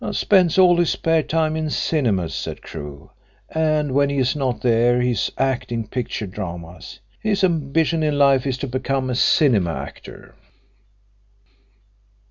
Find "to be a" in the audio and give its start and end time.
8.57-9.13